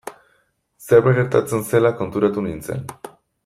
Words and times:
Zerbait 0.85 1.19
gertatzen 1.19 1.67
zela 1.75 1.95
konturatu 2.03 2.47
nintzen. 2.51 2.85